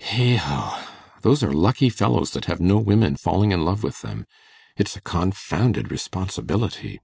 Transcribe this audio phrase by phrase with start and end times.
[0.00, 0.78] Heigho!
[1.22, 4.26] Those are lucky fellows that have no women falling in love with them.
[4.76, 7.00] It's a confounded responsibility.